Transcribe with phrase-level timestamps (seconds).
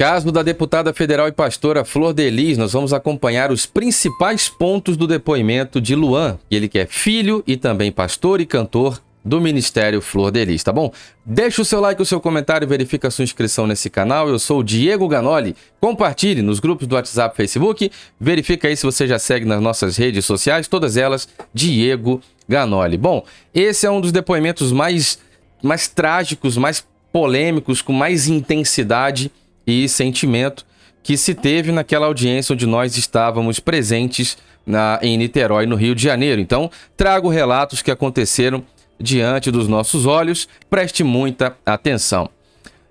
[0.00, 5.06] Caso da deputada federal e pastora Flor Delis, nós vamos acompanhar os principais pontos do
[5.06, 10.30] depoimento de Luan, ele que é filho e também pastor e cantor do Ministério Flor
[10.30, 10.90] Delis, tá bom?
[11.22, 14.26] Deixa o seu like, o seu comentário, verifica a sua inscrição nesse canal.
[14.26, 15.54] Eu sou o Diego Ganoli.
[15.78, 17.92] Compartilhe nos grupos do WhatsApp, Facebook.
[18.18, 22.96] Verifica aí se você já segue nas nossas redes sociais, todas elas Diego Ganoli.
[22.96, 23.22] Bom,
[23.52, 25.18] esse é um dos depoimentos mais
[25.62, 26.82] mais trágicos, mais
[27.12, 29.30] polêmicos, com mais intensidade
[29.66, 30.64] e sentimento
[31.02, 34.36] que se teve naquela audiência onde nós estávamos presentes
[34.66, 36.40] na, em Niterói, no Rio de Janeiro.
[36.40, 38.62] Então, trago relatos que aconteceram
[38.98, 42.28] diante dos nossos olhos, preste muita atenção.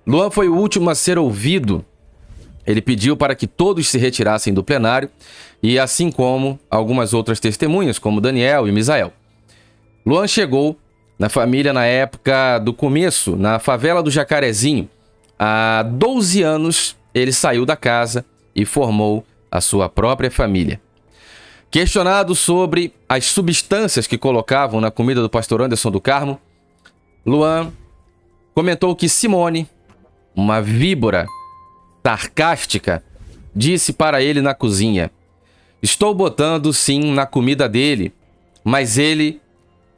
[0.05, 1.85] Luan foi o último a ser ouvido.
[2.66, 5.09] Ele pediu para que todos se retirassem do plenário,
[5.62, 9.13] e assim como algumas outras testemunhas, como Daniel e Misael.
[10.05, 10.77] Luan chegou
[11.17, 14.90] na família na época do começo, na favela do Jacarezinho,
[15.41, 20.82] Há 12 anos, ele saiu da casa e formou a sua própria família.
[21.71, 26.40] Questionado sobre as substâncias que colocavam na comida do pastor Anderson do Carmo,
[27.26, 27.71] Luan
[28.54, 29.70] comentou que Simone,
[30.35, 31.26] uma víbora
[32.05, 33.04] sarcástica,
[33.55, 35.10] disse para ele na cozinha:
[35.82, 38.12] Estou botando sim na comida dele,
[38.63, 39.40] mas ele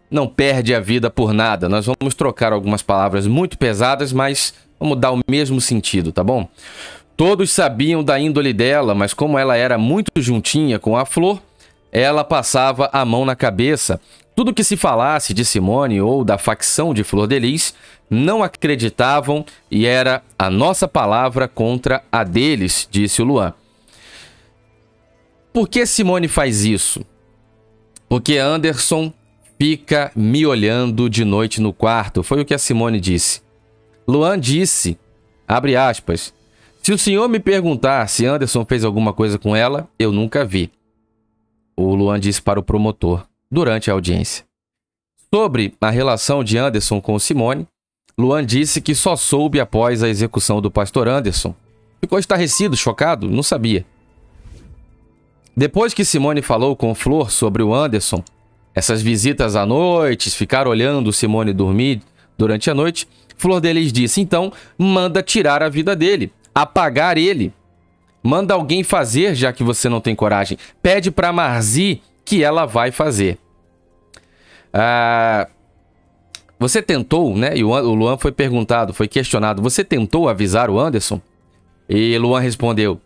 [0.09, 1.69] não perde a vida por nada.
[1.69, 6.49] Nós vamos trocar algumas palavras muito pesadas, mas Vamos dar o mesmo sentido, tá bom?
[7.15, 11.39] Todos sabiam da índole dela, mas como ela era muito juntinha com a flor,
[11.91, 14.01] ela passava a mão na cabeça.
[14.35, 17.75] Tudo que se falasse de Simone ou da facção de Flor de Lis,
[18.09, 23.53] não acreditavam e era a nossa palavra contra a deles, disse o Luan.
[25.53, 27.05] Por que Simone faz isso?
[28.09, 29.13] Porque Anderson
[29.59, 33.50] fica me olhando de noite no quarto, foi o que a Simone disse.
[34.07, 34.97] Luan disse,
[35.47, 36.33] abre aspas,
[36.81, 40.71] se o senhor me perguntar se Anderson fez alguma coisa com ela, eu nunca vi.
[41.77, 44.45] O Luan disse para o promotor, durante a audiência.
[45.33, 47.67] Sobre a relação de Anderson com Simone,
[48.17, 51.55] Luan disse que só soube após a execução do pastor Anderson.
[51.99, 53.85] Ficou estarrecido, chocado, não sabia.
[55.55, 58.23] Depois que Simone falou com Flor sobre o Anderson,
[58.73, 62.01] essas visitas à noite, ficar olhando Simone dormir
[62.41, 63.07] durante a noite,
[63.37, 67.53] Flor Delis disse: então, manda tirar a vida dele, apagar ele.
[68.23, 70.57] Manda alguém fazer, já que você não tem coragem.
[70.81, 73.37] Pede para Marzi que ela vai fazer.
[74.73, 75.47] Ah,
[76.59, 77.55] você tentou, né?
[77.55, 81.21] E o Luan foi perguntado, foi questionado: você tentou avisar o Anderson?
[81.87, 82.99] E Luan respondeu: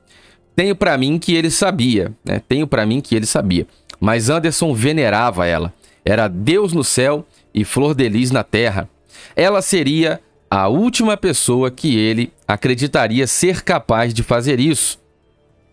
[0.56, 2.42] tenho para mim que ele sabia, né?
[2.48, 3.68] Tenho para mim que ele sabia.
[4.00, 5.74] Mas Anderson venerava ela.
[6.06, 8.90] Era Deus no céu e Flor de Lis na terra.
[9.36, 15.00] Ela seria a última pessoa que ele acreditaria ser capaz de fazer isso.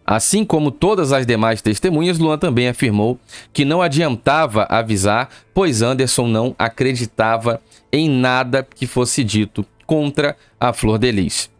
[0.05, 3.19] Assim como todas as demais testemunhas, Luan também afirmou
[3.53, 7.61] que não adiantava avisar, pois Anderson não acreditava
[7.93, 11.51] em nada que fosse dito contra a Flor de Lis.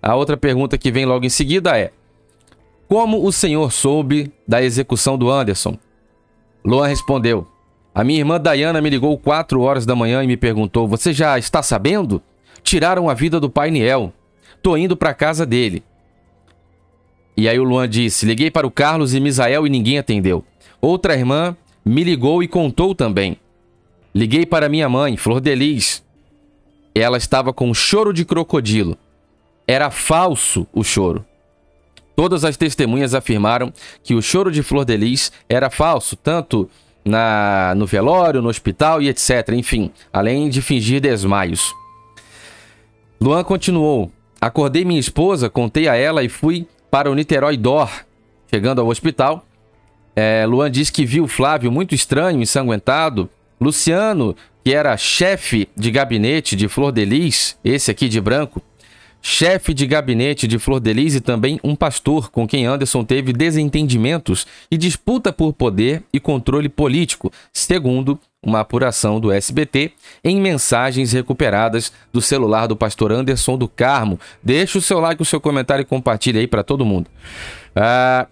[0.00, 1.90] A outra pergunta que vem logo em seguida é:
[2.86, 5.76] Como o senhor soube da execução do Anderson?
[6.64, 7.46] Luan respondeu:
[7.98, 11.36] a minha irmã Diana me ligou 4 horas da manhã e me perguntou: Você já
[11.36, 12.22] está sabendo?
[12.62, 14.12] Tiraram a vida do pai Niel.
[14.62, 15.82] Tô indo para casa dele.
[17.36, 20.44] E aí o Luan disse: Liguei para o Carlos e Misael e ninguém atendeu.
[20.80, 23.36] Outra irmã me ligou e contou também.
[24.14, 26.00] Liguei para minha mãe, Flor Delis.
[26.94, 28.96] Ela estava com choro de crocodilo.
[29.66, 31.26] Era falso o choro.
[32.14, 33.72] Todas as testemunhas afirmaram
[34.04, 36.70] que o choro de Flor Delis era falso, tanto
[37.08, 39.50] na, no velório, no hospital e etc.
[39.52, 41.74] Enfim, além de fingir desmaios.
[43.20, 44.12] Luan continuou.
[44.40, 47.90] Acordei minha esposa, contei a ela e fui para o Niterói Dor.
[48.48, 49.44] Chegando ao hospital,
[50.14, 53.28] é, Luan disse que viu Flávio muito estranho, ensanguentado.
[53.60, 58.62] Luciano, que era chefe de gabinete de Flor de Lis, esse aqui de branco,
[59.28, 63.30] chefe de gabinete de Flor de Lis e também um pastor com quem Anderson teve
[63.30, 69.92] desentendimentos e disputa por poder e controle político, segundo uma apuração do SBT
[70.24, 74.18] em mensagens recuperadas do celular do pastor Anderson do Carmo.
[74.42, 77.10] Deixe o seu like, o seu comentário e compartilhe aí para todo mundo.
[77.76, 78.26] Ah,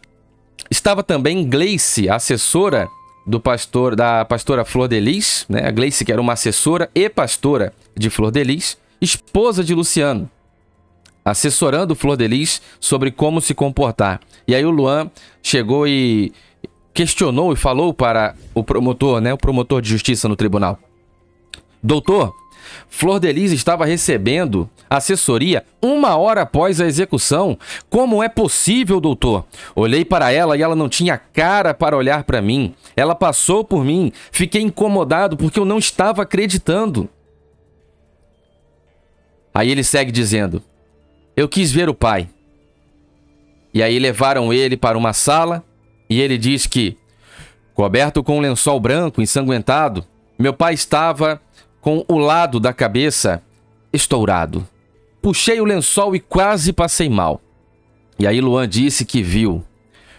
[0.71, 2.89] estava também Gleice, assessora
[3.27, 5.69] do pastor da pastora Flor de Lis, né?
[5.69, 10.31] A Gleice que era uma assessora e pastora de Flor de Lis, esposa de Luciano
[11.27, 14.21] assessorando Flor de Lis sobre como se comportar.
[14.47, 15.11] E aí o Luan
[15.43, 16.33] chegou e
[16.95, 20.79] questionou e falou para o promotor, né, o promotor de justiça no tribunal.
[21.83, 22.33] Doutor,
[22.89, 27.59] Flor Delis estava recebendo assessoria uma hora após a execução.
[27.91, 29.45] Como é possível, doutor?
[29.75, 32.73] Olhei para ela e ela não tinha cara para olhar para mim.
[32.97, 34.13] Ela passou por mim.
[34.31, 37.09] Fiquei incomodado porque eu não estava acreditando.
[39.53, 40.63] Aí ele segue dizendo:
[41.37, 42.29] Eu quis ver o pai.
[43.75, 45.63] E aí levaram ele para uma sala
[46.09, 46.97] e ele diz que,
[47.75, 50.03] coberto com um lençol branco, ensanguentado,
[50.39, 51.41] meu pai estava
[51.81, 53.43] com o lado da cabeça
[53.93, 54.67] estourado.
[55.21, 57.41] Puxei o lençol e quase passei mal.
[58.19, 59.63] E aí Luan disse que viu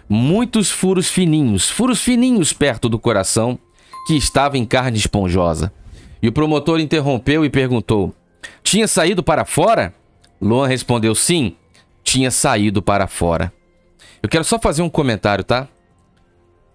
[0.08, 3.58] muitos furos fininhos, furos fininhos perto do coração,
[4.06, 5.74] que estava em carne esponjosa.
[6.22, 8.14] E o promotor interrompeu e perguntou:
[8.62, 9.96] Tinha saído para fora?
[10.42, 11.56] Luan respondeu: Sim,
[12.04, 13.52] tinha saído para fora.
[14.22, 15.68] Eu quero só fazer um comentário, tá?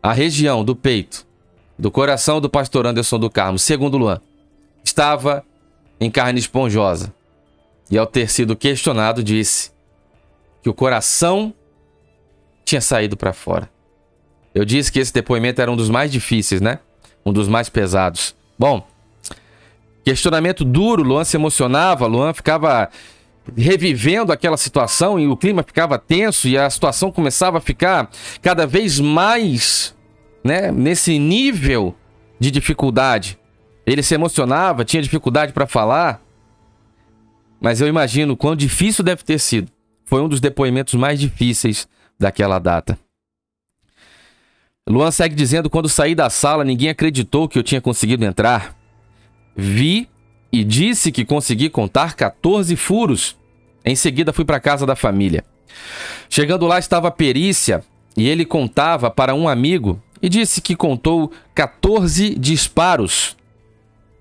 [0.03, 1.27] A região do peito,
[1.79, 4.21] do coração do pastor Anderson do Carmo, segundo Luan,
[4.85, 5.45] estava
[6.01, 7.15] em carne esponjosa.
[7.91, 9.71] E ao ter sido questionado, disse
[10.63, 11.53] que o coração
[12.65, 13.69] tinha saído para fora.
[14.55, 16.79] Eu disse que esse depoimento era um dos mais difíceis, né?
[17.25, 18.35] Um dos mais pesados.
[18.59, 18.87] Bom,
[20.05, 22.89] questionamento duro, Luan se emocionava, Luan ficava
[23.57, 28.11] revivendo aquela situação e o clima ficava tenso e a situação começava a ficar
[28.41, 29.95] cada vez mais,
[30.45, 31.95] né, nesse nível
[32.39, 33.39] de dificuldade.
[33.87, 36.21] Ele se emocionava, tinha dificuldade para falar.
[37.61, 39.71] Mas eu imagino quão difícil deve ter sido.
[40.05, 42.99] Foi um dos depoimentos mais difíceis daquela data.
[44.89, 48.77] Luan segue dizendo: quando saí da sala, ninguém acreditou que eu tinha conseguido entrar.
[49.57, 50.09] Vi
[50.53, 53.37] e disse que consegui contar 14 furos.
[53.85, 55.45] Em seguida, fui para casa da família.
[56.29, 57.83] Chegando lá, estava a perícia
[58.17, 63.37] e ele contava para um amigo e disse que contou 14 disparos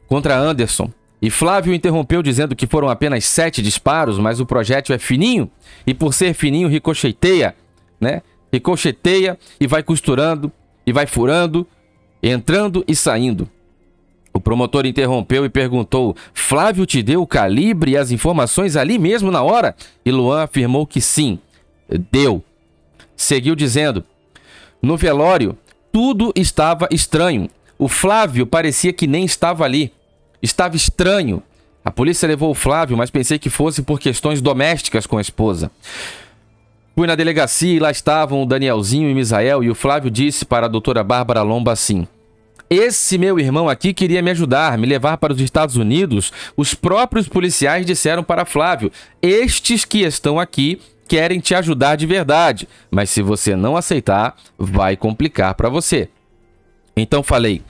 [0.08, 0.90] contra Anderson.
[1.22, 5.52] E Flávio interrompeu dizendo que foram apenas sete disparos, mas o projétil é fininho
[5.86, 7.56] e por ser fininho ricocheteia,
[8.00, 8.24] né?
[8.52, 10.52] Ricocheteia e vai costurando
[10.86, 11.68] e vai furando,
[12.24, 13.48] entrando e saindo.
[14.34, 19.30] O promotor interrompeu e perguntou: Flávio te deu o calibre e as informações ali mesmo
[19.30, 19.76] na hora?
[20.06, 21.40] E Luan afirmou que sim,
[22.12, 22.44] deu.
[23.16, 24.04] Seguiu dizendo:
[24.82, 25.58] No velório,
[25.92, 27.50] tudo estava estranho.
[27.78, 29.92] O Flávio parecia que nem estava ali.
[30.42, 31.44] Estava estranho.
[31.84, 35.72] A polícia levou o Flávio, mas pensei que fosse por questões domésticas com a esposa.
[36.96, 40.68] Fui na delegacia e lá estavam o Danielzinho e Misael, e o Flávio disse para
[40.68, 42.08] a doutora Bárbara Lomba assim:
[42.74, 46.32] esse meu irmão aqui queria me ajudar, me levar para os Estados Unidos.
[46.56, 48.90] Os próprios policiais disseram para Flávio:
[49.22, 54.96] Estes que estão aqui querem te ajudar de verdade, mas se você não aceitar, vai
[54.96, 56.08] complicar para você.
[56.96, 57.62] Então falei,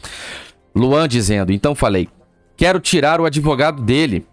[0.76, 2.08] Luan dizendo: Então falei,
[2.56, 4.24] quero tirar o advogado dele,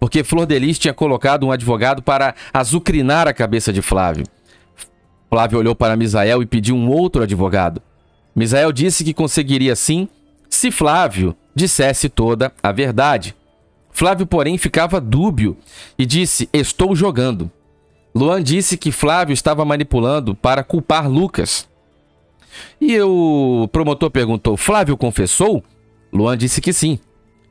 [0.00, 4.24] porque Flor Delis tinha colocado um advogado para azucrinar a cabeça de Flávio.
[5.28, 7.82] Flávio olhou para Misael e pediu um outro advogado.
[8.34, 10.08] Misael disse que conseguiria sim
[10.48, 13.34] se Flávio dissesse toda a verdade.
[13.90, 15.56] Flávio, porém, ficava dúbio
[15.98, 17.50] e disse: Estou jogando.
[18.14, 21.68] Luan disse que Flávio estava manipulando para culpar Lucas.
[22.80, 25.62] E o promotor perguntou: Flávio confessou?
[26.12, 26.98] Luan disse que sim.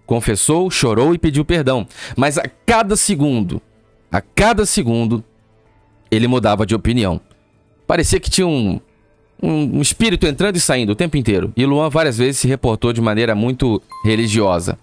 [0.06, 1.86] Confessou, chorou e pediu perdão.
[2.16, 3.62] Mas a cada segundo,
[4.12, 5.24] a cada segundo,
[6.10, 7.20] ele mudava de opinião.
[7.86, 8.80] Parecia que tinha um,
[9.42, 11.54] um, espírito entrando e saindo o tempo inteiro.
[11.56, 14.78] E Luan várias vezes se reportou de maneira muito religiosa.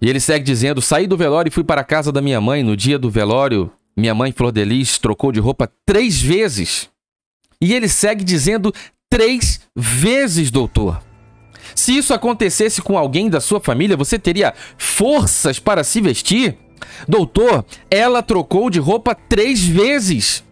[0.00, 2.62] E ele segue dizendo: Saí do velório e fui para a casa da minha mãe.
[2.62, 6.88] No dia do velório, minha mãe Flor Delis trocou de roupa três vezes.
[7.60, 8.72] E ele segue dizendo:
[9.08, 11.02] Três vezes, doutor.
[11.74, 16.58] Se isso acontecesse com alguém da sua família, você teria forças para se vestir?
[17.08, 20.44] Doutor, ela trocou de roupa três vezes.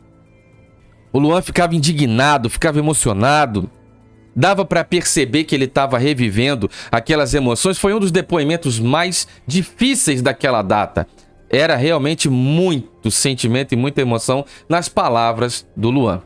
[1.12, 3.70] O Luan ficava indignado, ficava emocionado.
[4.34, 7.78] Dava para perceber que ele estava revivendo aquelas emoções.
[7.78, 11.06] Foi um dos depoimentos mais difíceis daquela data.
[11.50, 16.22] Era realmente muito sentimento e muita emoção nas palavras do Luan.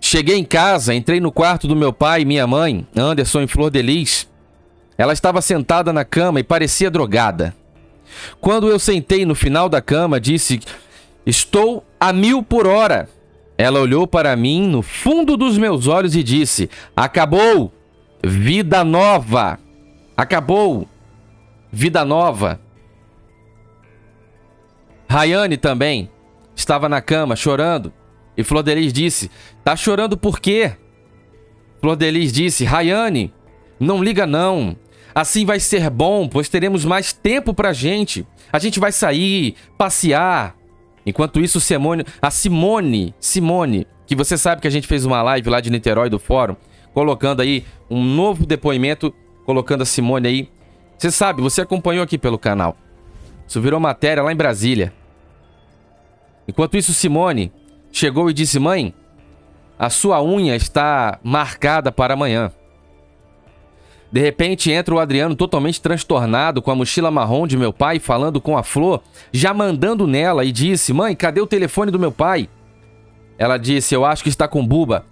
[0.00, 3.70] Cheguei em casa, entrei no quarto do meu pai e minha mãe, Anderson e Flor
[3.70, 4.28] Delis.
[4.98, 7.54] Ela estava sentada na cama e parecia drogada.
[8.40, 10.60] Quando eu sentei no final da cama, disse:
[11.24, 13.08] Estou a mil por hora.
[13.56, 17.72] Ela olhou para mim no fundo dos meus olhos e disse: Acabou!
[18.22, 19.58] Vida nova!
[20.16, 20.88] Acabou!
[21.70, 22.60] Vida nova!
[25.08, 26.08] Rayane também
[26.54, 27.92] estava na cama chorando
[28.36, 29.30] e Flor disse:
[29.62, 30.72] Tá chorando por quê?
[31.80, 33.32] Flor disse: Rayane,
[33.78, 34.76] Não liga não.
[35.14, 38.26] Assim vai ser bom, pois teremos mais tempo pra gente.
[38.52, 40.56] A gente vai sair, passear.
[41.04, 45.48] Enquanto isso, Simone, a Simone, Simone, que você sabe que a gente fez uma live
[45.48, 46.56] lá de Niterói do fórum,
[46.92, 49.14] colocando aí um novo depoimento,
[49.44, 50.48] colocando a Simone aí.
[50.98, 52.76] Você sabe, você acompanhou aqui pelo canal.
[53.46, 54.92] Isso virou matéria lá em Brasília.
[56.46, 57.52] Enquanto isso, Simone
[57.90, 58.94] chegou e disse: Mãe,
[59.78, 62.52] a sua unha está marcada para amanhã.
[64.12, 68.40] De repente entra o Adriano totalmente transtornado com a mochila marrom de meu pai, falando
[68.40, 69.02] com a Flor,
[69.32, 72.48] já mandando nela e disse: Mãe, cadê o telefone do meu pai?
[73.38, 75.06] Ela disse: Eu acho que está com Buba.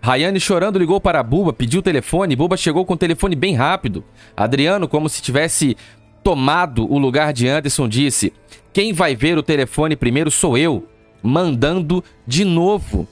[0.00, 2.36] Rayane chorando ligou para Buba, pediu o telefone.
[2.36, 4.02] Buba chegou com o telefone bem rápido.
[4.36, 5.76] Adriano, como se tivesse
[6.22, 8.32] tomado o lugar de Anderson, disse:
[8.72, 10.88] Quem vai ver o telefone primeiro sou eu,
[11.22, 13.06] mandando de novo.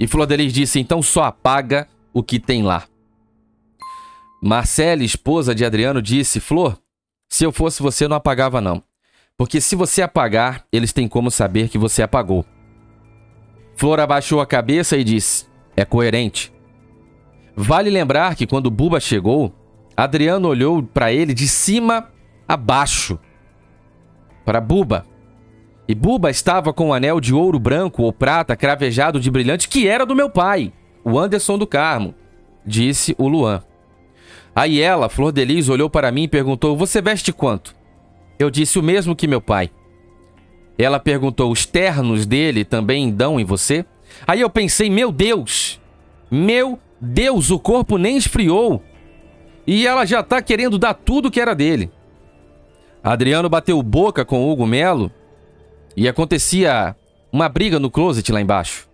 [0.00, 2.84] E Flor Delis disse: Então só apaga o que tem lá.
[4.46, 6.78] Marcela, esposa de Adriano, disse: Flor,
[7.30, 8.82] se eu fosse você, não apagava, não.
[9.38, 12.44] Porque se você apagar, eles têm como saber que você apagou.
[13.74, 16.52] Flor abaixou a cabeça e disse: É coerente.
[17.56, 19.50] Vale lembrar que quando Buba chegou,
[19.96, 22.10] Adriano olhou para ele de cima
[22.46, 23.18] a baixo.
[24.44, 25.06] Para Buba.
[25.88, 29.88] E Buba estava com um anel de ouro branco ou prata cravejado de brilhante que
[29.88, 30.70] era do meu pai,
[31.02, 32.14] o Anderson do Carmo,
[32.66, 33.62] disse o Luan.
[34.54, 37.74] Aí ela, Flor de Lis, olhou para mim e perguntou: Você veste quanto?
[38.38, 39.70] Eu disse o mesmo que meu pai.
[40.78, 43.84] Ela perguntou: Os ternos dele também dão em você?
[44.26, 45.80] Aí eu pensei: Meu Deus!
[46.30, 48.82] Meu Deus, o corpo nem esfriou.
[49.66, 51.90] E ela já tá querendo dar tudo que era dele.
[53.02, 55.10] Adriano bateu boca com Hugo Melo
[55.96, 56.96] e acontecia
[57.32, 58.88] uma briga no closet lá embaixo.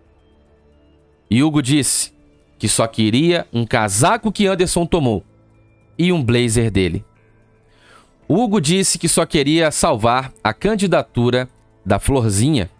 [1.29, 2.13] E Hugo disse
[2.57, 5.23] que só queria um casaco que Anderson tomou
[6.01, 7.05] e um blazer dele.
[8.27, 11.47] Hugo disse que só queria salvar a candidatura
[11.85, 12.71] da Florzinha.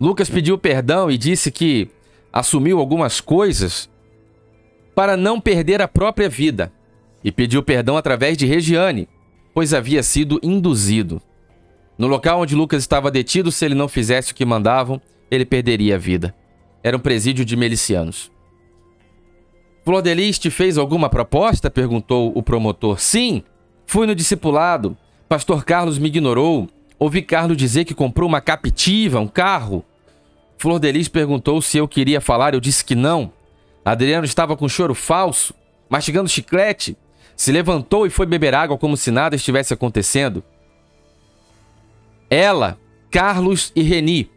[0.00, 1.90] Lucas pediu perdão e disse que
[2.32, 3.90] assumiu algumas coisas
[4.94, 6.72] para não perder a própria vida
[7.24, 9.08] e pediu perdão através de Regiane,
[9.52, 11.20] pois havia sido induzido.
[11.98, 15.96] No local onde Lucas estava detido, se ele não fizesse o que mandavam, ele perderia
[15.96, 16.32] a vida.
[16.80, 18.30] Era um presídio de milicianos.
[19.84, 21.70] Flor te fez alguma proposta?
[21.70, 22.98] perguntou o promotor.
[22.98, 23.42] Sim,
[23.84, 24.96] fui no discipulado.
[25.28, 26.68] Pastor Carlos me ignorou.
[26.98, 29.84] Ouvi Carlos dizer que comprou uma captiva, um carro.
[30.56, 33.30] Flor Delis perguntou se eu queria falar, eu disse que não.
[33.84, 35.52] Adriano estava com choro falso,
[35.90, 36.96] mastigando chiclete.
[37.36, 40.42] Se levantou e foi beber água como se nada estivesse acontecendo.
[42.30, 42.78] Ela,
[43.10, 44.30] Carlos e Reni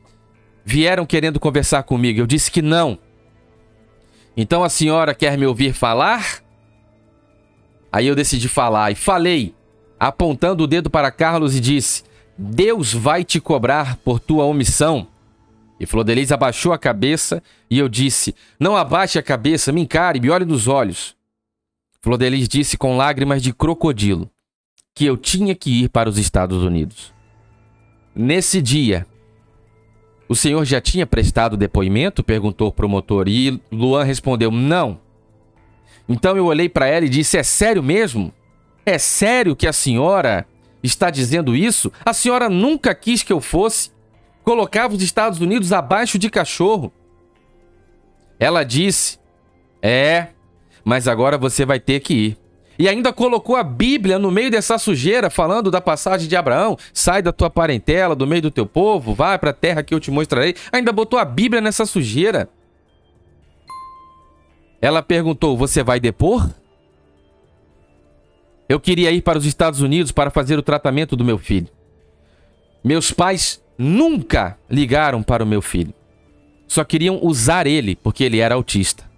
[0.66, 2.20] vieram querendo conversar comigo.
[2.20, 3.00] Eu disse que não.
[4.38, 6.44] Então a senhora quer me ouvir falar?
[7.92, 9.56] Aí eu decidi falar e falei,
[10.00, 12.04] apontando o dedo para Carlos e disse:
[12.38, 15.08] Deus vai te cobrar por tua omissão.
[15.80, 20.30] E Flodeliz abaixou a cabeça e eu disse: Não abaixe a cabeça, me encare, me
[20.30, 21.16] olhe nos olhos.
[22.00, 24.30] Flodeliz disse com lágrimas de crocodilo
[24.94, 27.14] que eu tinha que ir para os Estados Unidos.
[28.16, 29.06] Nesse dia,
[30.30, 32.24] o senhor já tinha prestado depoimento?
[32.24, 33.28] perguntou o promotor.
[33.28, 35.00] E Luan respondeu: Não.
[36.08, 38.34] Então eu olhei para ela e disse: É sério mesmo?
[38.86, 40.46] É sério que a senhora
[40.82, 41.92] está dizendo isso?
[42.06, 43.92] A senhora nunca quis que eu fosse.
[44.44, 46.92] Colocava os Estados Unidos abaixo de cachorro.
[48.40, 49.20] Ela disse:
[49.82, 50.28] É,
[50.84, 52.38] mas agora você vai ter que ir.
[52.80, 57.22] E ainda colocou a Bíblia no meio dessa sujeira, falando da passagem de Abraão: sai
[57.22, 60.12] da tua parentela, do meio do teu povo, vai para a terra que eu te
[60.12, 60.56] mostrarei.
[60.72, 62.50] Ainda botou a Bíblia nessa sujeira.
[64.82, 66.50] Ela perguntou: Você vai depor?
[68.70, 71.70] Eu queria ir para os Estados Unidos para fazer o tratamento do meu filho.
[72.84, 75.94] Meus pais nunca ligaram para o meu filho.
[76.68, 79.10] Só queriam usar ele porque ele era autista.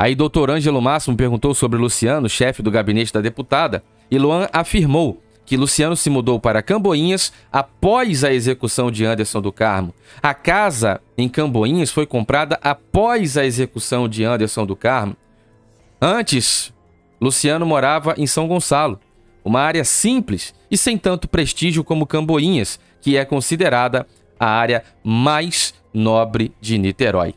[0.00, 5.22] Aí doutor Ângelo Máximo perguntou sobre Luciano, chefe do gabinete da deputada, e Luan afirmou
[5.44, 9.94] que Luciano se mudou para Camboinhas após a execução de Anderson do Carmo.
[10.22, 15.14] A casa em Camboinhas foi comprada após a execução de Anderson do Carmo.
[16.00, 16.72] Antes,
[17.20, 18.98] Luciano morava em São Gonçalo,
[19.44, 24.06] uma área simples e sem tanto prestígio como Camboinhas, que é considerada
[24.38, 27.34] a área mais nobre de Niterói.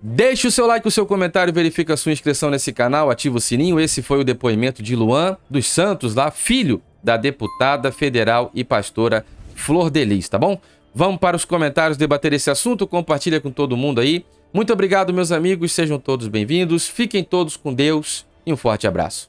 [0.00, 3.40] Deixe o seu like, o seu comentário, verifique a sua inscrição nesse canal, ativa o
[3.40, 3.80] sininho.
[3.80, 9.24] Esse foi o depoimento de Luan dos Santos, lá, filho da deputada federal e pastora
[9.54, 10.60] Flor Delis, tá bom?
[10.94, 14.24] Vamos para os comentários debater esse assunto, compartilha com todo mundo aí.
[14.52, 15.72] Muito obrigado, meus amigos.
[15.72, 16.86] Sejam todos bem-vindos.
[16.88, 19.28] Fiquem todos com Deus e um forte abraço.